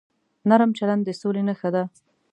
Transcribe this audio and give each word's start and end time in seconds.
نرم 0.49 0.71
چلند 0.77 1.01
د 1.05 1.09
سولې 1.21 1.41
نښه 1.47 1.69
ده. 1.75 1.83